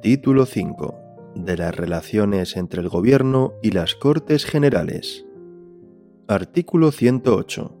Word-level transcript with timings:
Título 0.00 0.46
5. 0.46 0.94
De 1.34 1.56
las 1.56 1.74
relaciones 1.74 2.56
entre 2.56 2.82
el 2.82 2.88
Gobierno 2.88 3.54
y 3.64 3.72
las 3.72 3.96
Cortes 3.96 4.44
Generales. 4.44 5.26
Artículo 6.28 6.92
108. 6.92 7.76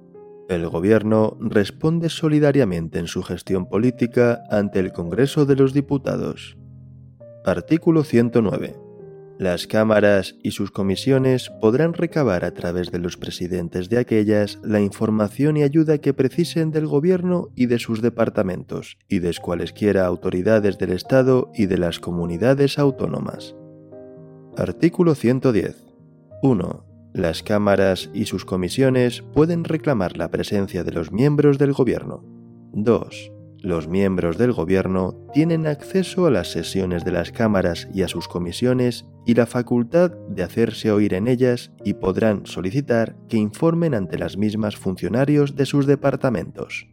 El 0.48 0.68
Gobierno 0.68 1.36
responde 1.38 2.08
solidariamente 2.08 2.98
en 2.98 3.06
su 3.06 3.22
gestión 3.22 3.68
política 3.68 4.42
ante 4.50 4.80
el 4.80 4.92
Congreso 4.92 5.46
de 5.46 5.54
los 5.54 5.72
Diputados. 5.72 6.58
Artículo 7.44 8.02
109. 8.02 8.83
Las 9.38 9.66
cámaras 9.66 10.36
y 10.42 10.52
sus 10.52 10.70
comisiones 10.70 11.50
podrán 11.60 11.92
recabar 11.92 12.44
a 12.44 12.54
través 12.54 12.92
de 12.92 13.00
los 13.00 13.16
presidentes 13.16 13.88
de 13.88 13.98
aquellas 13.98 14.60
la 14.62 14.80
información 14.80 15.56
y 15.56 15.62
ayuda 15.62 15.98
que 15.98 16.14
precisen 16.14 16.70
del 16.70 16.86
Gobierno 16.86 17.48
y 17.56 17.66
de 17.66 17.78
sus 17.78 18.00
departamentos 18.00 18.96
y 19.08 19.18
de 19.18 19.34
cualesquiera 19.34 20.06
autoridades 20.06 20.78
del 20.78 20.92
Estado 20.92 21.50
y 21.54 21.66
de 21.66 21.78
las 21.78 21.98
comunidades 21.98 22.78
autónomas. 22.78 23.56
Artículo 24.56 25.14
110. 25.14 25.84
1 26.42 26.94
las 27.14 27.44
cámaras 27.44 28.10
y 28.12 28.26
sus 28.26 28.44
comisiones 28.44 29.22
pueden 29.22 29.62
reclamar 29.62 30.16
la 30.16 30.32
presencia 30.32 30.82
de 30.82 30.90
los 30.90 31.12
miembros 31.12 31.58
del 31.58 31.72
gobierno. 31.72 32.24
2. 32.72 33.33
Los 33.64 33.88
miembros 33.88 34.36
del 34.36 34.52
gobierno 34.52 35.14
tienen 35.32 35.66
acceso 35.66 36.26
a 36.26 36.30
las 36.30 36.52
sesiones 36.52 37.02
de 37.02 37.12
las 37.12 37.32
cámaras 37.32 37.88
y 37.94 38.02
a 38.02 38.08
sus 38.08 38.28
comisiones 38.28 39.06
y 39.24 39.32
la 39.32 39.46
facultad 39.46 40.10
de 40.28 40.42
hacerse 40.42 40.92
oír 40.92 41.14
en 41.14 41.28
ellas 41.28 41.72
y 41.82 41.94
podrán 41.94 42.44
solicitar 42.44 43.16
que 43.26 43.38
informen 43.38 43.94
ante 43.94 44.18
las 44.18 44.36
mismas 44.36 44.76
funcionarios 44.76 45.56
de 45.56 45.64
sus 45.64 45.86
departamentos. 45.86 46.88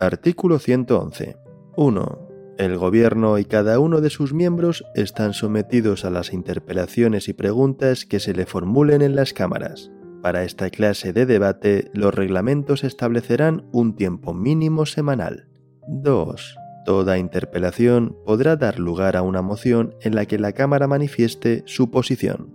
Artículo 0.00 0.58
111. 0.58 1.36
1 1.76 2.28
el 2.56 2.76
Gobierno 2.76 3.38
y 3.38 3.44
cada 3.44 3.78
uno 3.78 4.00
de 4.00 4.10
sus 4.10 4.32
miembros 4.32 4.84
están 4.96 5.32
sometidos 5.34 6.06
a 6.06 6.10
las 6.10 6.32
interpelaciones 6.32 7.28
y 7.28 7.34
preguntas 7.34 8.06
que 8.06 8.20
se 8.20 8.32
le 8.32 8.46
formulen 8.46 9.02
en 9.02 9.14
las 9.14 9.32
cámaras. 9.34 9.92
Para 10.22 10.42
esta 10.42 10.70
clase 10.70 11.12
de 11.12 11.24
debate, 11.24 11.90
los 11.92 12.12
reglamentos 12.12 12.82
establecerán 12.82 13.68
un 13.70 13.94
tiempo 13.94 14.34
mínimo 14.34 14.86
semanal. 14.86 15.48
2. 15.88 16.56
Toda 16.84 17.18
interpelación 17.18 18.16
podrá 18.24 18.56
dar 18.56 18.78
lugar 18.78 19.16
a 19.16 19.22
una 19.22 19.42
moción 19.42 19.94
en 20.00 20.14
la 20.14 20.26
que 20.26 20.38
la 20.38 20.52
Cámara 20.52 20.86
manifieste 20.86 21.62
su 21.66 21.90
posición. 21.90 22.54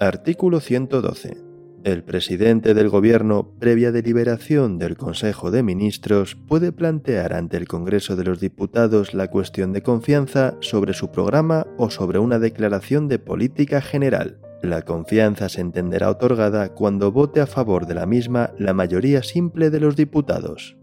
Artículo 0.00 0.60
112. 0.60 1.36
El 1.82 2.04
presidente 2.04 2.74
del 2.74 2.88
Gobierno, 2.88 3.54
previa 3.58 3.90
deliberación 3.90 4.78
del 4.78 4.96
Consejo 4.96 5.50
de 5.50 5.62
Ministros, 5.62 6.36
puede 6.36 6.72
plantear 6.72 7.32
ante 7.32 7.56
el 7.56 7.68
Congreso 7.68 8.16
de 8.16 8.24
los 8.24 8.38
Diputados 8.38 9.14
la 9.14 9.28
cuestión 9.28 9.72
de 9.72 9.82
confianza 9.82 10.56
sobre 10.60 10.92
su 10.92 11.10
programa 11.10 11.66
o 11.78 11.90
sobre 11.90 12.18
una 12.18 12.38
declaración 12.38 13.08
de 13.08 13.18
política 13.18 13.80
general. 13.80 14.40
La 14.62 14.82
confianza 14.82 15.48
se 15.48 15.62
entenderá 15.62 16.10
otorgada 16.10 16.74
cuando 16.74 17.12
vote 17.12 17.40
a 17.40 17.46
favor 17.46 17.86
de 17.86 17.94
la 17.94 18.04
misma 18.04 18.52
la 18.58 18.74
mayoría 18.74 19.22
simple 19.22 19.70
de 19.70 19.80
los 19.80 19.96
diputados. 19.96 20.76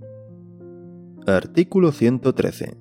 Artículo 1.27 1.91
113. 1.91 2.77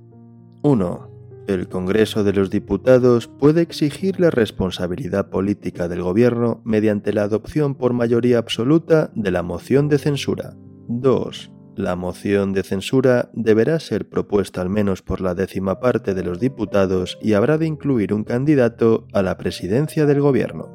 1 0.63 1.17
el 1.49 1.69
Congreso 1.69 2.23
de 2.23 2.33
los 2.33 2.49
Diputados 2.49 3.27
puede 3.27 3.61
exigir 3.61 4.21
la 4.21 4.31
responsabilidad 4.31 5.31
política 5.31 5.89
del 5.89 6.03
Gobierno 6.03 6.61
mediante 6.65 7.13
la 7.13 7.23
adopción 7.23 7.75
por 7.75 7.93
mayoría 7.93 8.39
absoluta 8.39 9.11
de 9.15 9.31
la 9.33 9.43
moción 9.43 9.89
de 9.89 9.99
censura. 9.99 10.55
2. 10.89 11.53
La 11.77 11.95
moción 11.95 12.53
de 12.53 12.63
censura 12.63 13.31
deberá 13.33 13.81
ser 13.81 14.09
propuesta 14.09 14.61
al 14.61 14.71
menos 14.71 15.03
por 15.03 15.21
la 15.21 15.35
décima 15.35 15.81
parte 15.81 16.15
de 16.15 16.23
los 16.25 16.41
diputados 16.41 17.19
y 17.21 17.33
habrá 17.33 17.59
de 17.59 17.67
incluir 17.67 18.13
un 18.15 18.23
candidato 18.23 19.07
a 19.13 19.23
la 19.23 19.37
presidencia 19.37 20.07
del 20.07 20.21
Gobierno. 20.21 20.69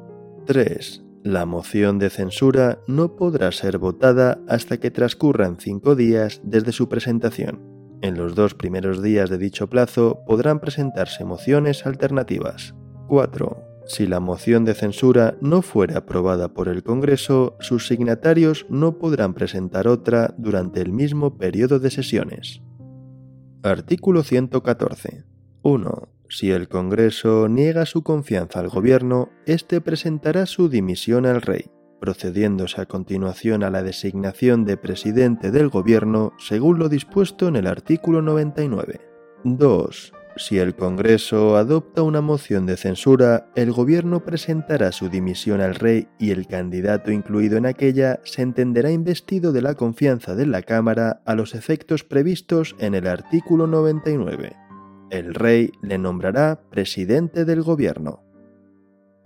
3. 0.46 1.04
La 1.24 1.46
moción 1.46 2.00
de 2.00 2.10
censura 2.10 2.80
no 2.88 3.14
podrá 3.14 3.52
ser 3.52 3.78
votada 3.78 4.40
hasta 4.48 4.78
que 4.78 4.90
transcurran 4.90 5.56
cinco 5.56 5.94
días 5.94 6.40
desde 6.42 6.72
su 6.72 6.88
presentación. 6.88 7.60
En 8.02 8.16
los 8.16 8.34
dos 8.34 8.54
primeros 8.54 9.00
días 9.00 9.30
de 9.30 9.38
dicho 9.38 9.70
plazo 9.70 10.24
podrán 10.26 10.58
presentarse 10.58 11.24
mociones 11.24 11.86
alternativas. 11.86 12.74
4. 13.06 13.64
Si 13.86 14.08
la 14.08 14.18
moción 14.18 14.64
de 14.64 14.74
censura 14.74 15.36
no 15.40 15.62
fuera 15.62 15.98
aprobada 15.98 16.48
por 16.54 16.66
el 16.66 16.82
Congreso, 16.82 17.56
sus 17.60 17.86
signatarios 17.86 18.66
no 18.68 18.98
podrán 18.98 19.32
presentar 19.34 19.86
otra 19.86 20.34
durante 20.38 20.80
el 20.80 20.90
mismo 20.90 21.38
periodo 21.38 21.78
de 21.78 21.90
sesiones. 21.90 22.62
Artículo 23.62 24.24
114. 24.24 25.24
1. 25.62 26.11
Si 26.32 26.50
el 26.50 26.66
Congreso 26.66 27.46
niega 27.46 27.84
su 27.84 28.02
confianza 28.02 28.60
al 28.60 28.70
Gobierno, 28.70 29.28
éste 29.44 29.82
presentará 29.82 30.46
su 30.46 30.70
dimisión 30.70 31.26
al 31.26 31.42
Rey 31.42 31.70
procediéndose 32.00 32.80
a 32.80 32.86
continuación 32.86 33.62
a 33.62 33.70
la 33.70 33.84
designación 33.84 34.64
de 34.64 34.76
presidente 34.76 35.52
del 35.52 35.68
Gobierno 35.68 36.32
según 36.36 36.80
lo 36.80 36.88
dispuesto 36.88 37.46
en 37.46 37.54
el 37.54 37.68
artículo 37.68 38.22
99. 38.22 39.00
2. 39.44 40.12
Si 40.36 40.58
el 40.58 40.74
Congreso 40.74 41.56
adopta 41.56 42.02
una 42.02 42.20
moción 42.20 42.66
de 42.66 42.76
censura, 42.76 43.50
el 43.54 43.70
Gobierno 43.70 44.24
presentará 44.24 44.90
su 44.90 45.10
dimisión 45.10 45.60
al 45.60 45.76
rey 45.76 46.08
y 46.18 46.32
el 46.32 46.48
candidato 46.48 47.12
incluido 47.12 47.56
en 47.56 47.66
aquella 47.66 48.18
se 48.24 48.42
entenderá 48.42 48.90
investido 48.90 49.52
de 49.52 49.62
la 49.62 49.74
confianza 49.74 50.34
de 50.34 50.46
la 50.46 50.62
Cámara 50.62 51.22
a 51.24 51.36
los 51.36 51.54
efectos 51.54 52.02
previstos 52.02 52.74
en 52.80 52.96
el 52.96 53.06
artículo 53.06 53.68
99. 53.68 54.56
El 55.12 55.34
rey 55.34 55.72
le 55.82 55.98
nombrará 55.98 56.62
presidente 56.70 57.44
del 57.44 57.60
Gobierno. 57.60 58.22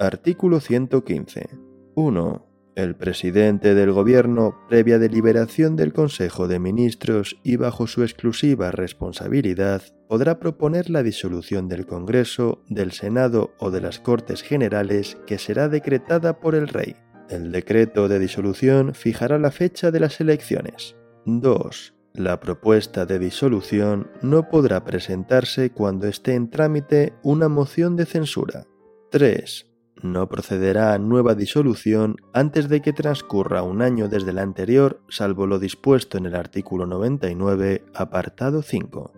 Artículo 0.01 0.59
115. 0.59 1.49
1. 1.95 2.47
El 2.75 2.97
presidente 2.97 3.77
del 3.77 3.93
Gobierno, 3.93 4.57
previa 4.69 4.99
deliberación 4.99 5.77
del 5.77 5.93
Consejo 5.93 6.49
de 6.49 6.59
Ministros 6.59 7.39
y 7.45 7.55
bajo 7.55 7.87
su 7.87 8.03
exclusiva 8.03 8.73
responsabilidad, 8.73 9.81
podrá 10.09 10.41
proponer 10.41 10.91
la 10.91 11.05
disolución 11.05 11.69
del 11.69 11.87
Congreso, 11.87 12.65
del 12.69 12.91
Senado 12.91 13.55
o 13.61 13.71
de 13.71 13.81
las 13.81 14.01
Cortes 14.01 14.43
Generales 14.43 15.17
que 15.25 15.39
será 15.39 15.69
decretada 15.69 16.41
por 16.41 16.57
el 16.57 16.67
Rey. 16.67 16.97
El 17.31 17.53
decreto 17.53 18.09
de 18.09 18.19
disolución 18.19 18.93
fijará 18.93 19.39
la 19.39 19.53
fecha 19.53 19.93
de 19.93 20.01
las 20.01 20.21
elecciones. 20.21 20.97
2. 21.27 21.96
La 22.17 22.41
propuesta 22.41 23.07
de 23.07 23.19
disolución 23.19 24.11
no 24.23 24.49
podrá 24.49 24.85
presentarse 24.85 25.71
cuando 25.71 26.09
esté 26.09 26.35
en 26.35 26.51
trámite 26.51 27.13
una 27.23 27.49
moción 27.49 27.95
de 27.95 28.07
censura. 28.07 28.67
3 29.11 29.67
no 30.03 30.29
procederá 30.29 30.95
a 30.95 30.99
nueva 30.99 31.35
disolución 31.35 32.17
antes 32.33 32.69
de 32.69 32.81
que 32.83 32.93
transcurra 32.93 33.63
un 33.63 33.83
año 33.83 34.09
desde 34.09 34.33
la 34.33 34.43
anterior, 34.43 35.01
salvo 35.09 35.47
lo 35.47 35.59
dispuesto 35.59 36.19
en 36.19 36.27
el 36.27 36.35
artículo 36.35 36.87
99, 36.87 37.85
apartado 37.95 38.63
5. 38.63 39.13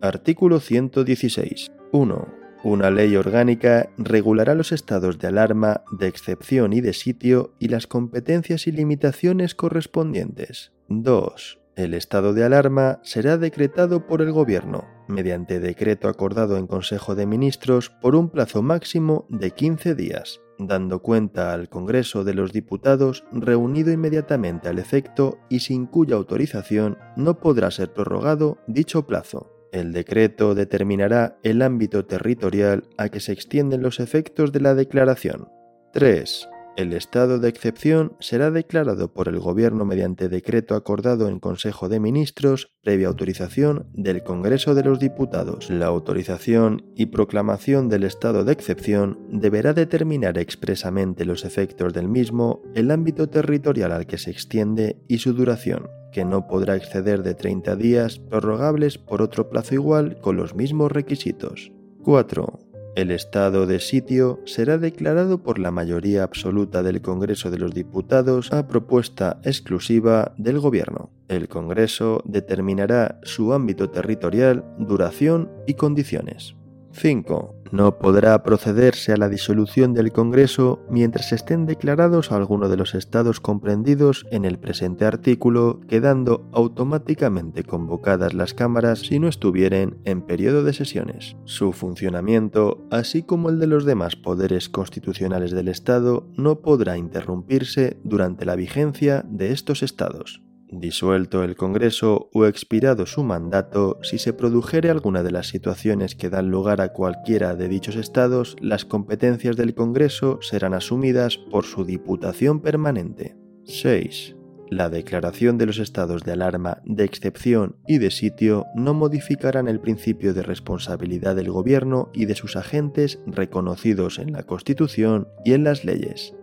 Artículo 0.00 0.60
116. 0.60 1.72
1. 1.92 2.35
Una 2.62 2.90
ley 2.90 3.14
orgánica 3.16 3.90
regulará 3.98 4.54
los 4.54 4.72
estados 4.72 5.18
de 5.18 5.28
alarma, 5.28 5.82
de 5.92 6.08
excepción 6.08 6.72
y 6.72 6.80
de 6.80 6.92
sitio 6.92 7.54
y 7.58 7.68
las 7.68 7.86
competencias 7.86 8.66
y 8.66 8.72
limitaciones 8.72 9.54
correspondientes. 9.54 10.72
2. 10.88 11.60
El 11.76 11.92
estado 11.92 12.32
de 12.32 12.42
alarma 12.42 13.00
será 13.02 13.36
decretado 13.36 14.06
por 14.06 14.22
el 14.22 14.32
Gobierno, 14.32 14.84
mediante 15.08 15.60
decreto 15.60 16.08
acordado 16.08 16.56
en 16.56 16.66
Consejo 16.66 17.14
de 17.14 17.26
Ministros 17.26 17.90
por 17.90 18.16
un 18.16 18.30
plazo 18.30 18.62
máximo 18.62 19.26
de 19.28 19.50
15 19.50 19.94
días, 19.94 20.40
dando 20.58 21.02
cuenta 21.02 21.52
al 21.52 21.68
Congreso 21.68 22.24
de 22.24 22.32
los 22.32 22.52
Diputados 22.52 23.24
reunido 23.30 23.92
inmediatamente 23.92 24.68
al 24.70 24.78
efecto 24.78 25.38
y 25.50 25.60
sin 25.60 25.86
cuya 25.86 26.16
autorización 26.16 26.96
no 27.14 27.40
podrá 27.40 27.70
ser 27.70 27.92
prorrogado 27.92 28.58
dicho 28.66 29.06
plazo. 29.06 29.55
El 29.72 29.92
decreto 29.92 30.54
determinará 30.54 31.38
el 31.42 31.62
ámbito 31.62 32.04
territorial 32.06 32.84
a 32.96 33.08
que 33.08 33.20
se 33.20 33.32
extienden 33.32 33.82
los 33.82 34.00
efectos 34.00 34.52
de 34.52 34.60
la 34.60 34.74
declaración. 34.74 35.48
3. 35.92 36.48
El 36.76 36.92
estado 36.92 37.38
de 37.38 37.48
excepción 37.48 38.12
será 38.20 38.50
declarado 38.50 39.14
por 39.14 39.28
el 39.28 39.38
Gobierno 39.38 39.86
mediante 39.86 40.28
decreto 40.28 40.74
acordado 40.74 41.26
en 41.28 41.40
Consejo 41.40 41.88
de 41.88 42.00
Ministros 42.00 42.70
previa 42.82 43.08
autorización 43.08 43.86
del 43.94 44.22
Congreso 44.22 44.74
de 44.74 44.84
los 44.84 44.98
Diputados. 44.98 45.70
La 45.70 45.86
autorización 45.86 46.84
y 46.94 47.06
proclamación 47.06 47.88
del 47.88 48.04
estado 48.04 48.44
de 48.44 48.52
excepción 48.52 49.18
deberá 49.30 49.72
determinar 49.72 50.36
expresamente 50.36 51.24
los 51.24 51.46
efectos 51.46 51.94
del 51.94 52.08
mismo, 52.08 52.62
el 52.74 52.90
ámbito 52.90 53.30
territorial 53.30 53.92
al 53.92 54.06
que 54.06 54.18
se 54.18 54.30
extiende 54.30 54.98
y 55.08 55.18
su 55.18 55.32
duración, 55.32 55.88
que 56.12 56.24
no 56.24 56.46
podrá 56.46 56.76
exceder 56.76 57.22
de 57.22 57.34
30 57.34 57.76
días 57.76 58.18
prorrogables 58.18 58.98
por 58.98 59.22
otro 59.22 59.48
plazo 59.48 59.74
igual 59.74 60.18
con 60.20 60.36
los 60.36 60.54
mismos 60.54 60.92
requisitos. 60.92 61.72
4 62.02 62.58
El 62.94 63.10
estado 63.10 63.66
de 63.66 63.80
sitio 63.80 64.40
será 64.44 64.78
declarado 64.78 65.42
por 65.42 65.58
la 65.58 65.70
mayoría 65.70 66.22
absoluta 66.22 66.82
del 66.82 67.02
Congreso 67.02 67.50
de 67.50 67.58
los 67.58 67.74
Diputados 67.74 68.52
a 68.52 68.66
propuesta 68.66 69.40
exclusiva 69.42 70.34
del 70.38 70.60
Gobierno. 70.60 71.10
El 71.28 71.48
Congreso 71.48 72.22
determinará 72.24 73.18
su 73.22 73.52
ámbito 73.52 73.90
territorial, 73.90 74.64
duración 74.78 75.50
y 75.66 75.74
condiciones. 75.74 76.54
5. 76.96 77.54
No 77.72 77.98
podrá 77.98 78.42
procederse 78.42 79.12
a 79.12 79.16
la 79.16 79.28
disolución 79.28 79.92
del 79.92 80.12
Congreso 80.12 80.84
mientras 80.88 81.32
estén 81.32 81.66
declarados 81.66 82.32
algunos 82.32 82.70
de 82.70 82.76
los 82.76 82.94
estados 82.94 83.40
comprendidos 83.40 84.24
en 84.30 84.44
el 84.44 84.58
presente 84.58 85.04
artículo, 85.04 85.80
quedando 85.88 86.48
automáticamente 86.52 87.64
convocadas 87.64 88.34
las 88.34 88.54
cámaras 88.54 89.00
si 89.00 89.18
no 89.18 89.28
estuvieren 89.28 89.98
en 90.04 90.22
periodo 90.22 90.62
de 90.62 90.72
sesiones. 90.72 91.36
Su 91.44 91.72
funcionamiento, 91.72 92.86
así 92.90 93.22
como 93.22 93.50
el 93.50 93.58
de 93.58 93.66
los 93.66 93.84
demás 93.84 94.16
poderes 94.16 94.68
constitucionales 94.68 95.50
del 95.50 95.68
Estado, 95.68 96.28
no 96.36 96.60
podrá 96.60 96.96
interrumpirse 96.96 97.98
durante 98.04 98.46
la 98.46 98.56
vigencia 98.56 99.24
de 99.28 99.52
estos 99.52 99.82
estados. 99.82 100.45
Disuelto 100.78 101.42
el 101.42 101.56
Congreso 101.56 102.28
o 102.34 102.44
expirado 102.44 103.06
su 103.06 103.22
mandato, 103.22 103.98
si 104.02 104.18
se 104.18 104.34
produjere 104.34 104.90
alguna 104.90 105.22
de 105.22 105.30
las 105.30 105.48
situaciones 105.48 106.14
que 106.14 106.28
dan 106.28 106.50
lugar 106.50 106.82
a 106.82 106.92
cualquiera 106.92 107.54
de 107.54 107.68
dichos 107.68 107.96
estados, 107.96 108.56
las 108.60 108.84
competencias 108.84 109.56
del 109.56 109.74
Congreso 109.74 110.38
serán 110.42 110.74
asumidas 110.74 111.38
por 111.38 111.64
su 111.64 111.86
Diputación 111.86 112.60
Permanente. 112.60 113.36
6. 113.64 114.36
La 114.68 114.90
declaración 114.90 115.56
de 115.56 115.64
los 115.64 115.78
estados 115.78 116.24
de 116.24 116.32
alarma, 116.32 116.82
de 116.84 117.04
excepción 117.04 117.76
y 117.86 117.96
de 117.96 118.10
sitio 118.10 118.66
no 118.74 118.92
modificarán 118.92 119.68
el 119.68 119.80
principio 119.80 120.34
de 120.34 120.42
responsabilidad 120.42 121.36
del 121.36 121.50
Gobierno 121.50 122.10
y 122.12 122.26
de 122.26 122.34
sus 122.34 122.54
agentes 122.54 123.18
reconocidos 123.26 124.18
en 124.18 124.32
la 124.32 124.42
Constitución 124.42 125.28
y 125.42 125.54
en 125.54 125.64
las 125.64 125.86
leyes. 125.86 126.35